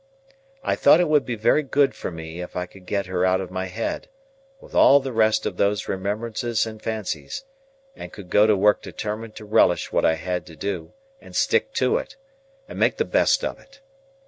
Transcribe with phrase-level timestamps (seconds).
[0.63, 3.39] I thought it would be very good for me if I could get her out
[3.39, 4.09] of my head,
[4.59, 7.45] with all the rest of those remembrances and fancies,
[7.95, 11.71] and could go to work determined to relish what I had to do, and stick
[11.73, 12.15] to it,
[12.67, 13.79] and make the best of it.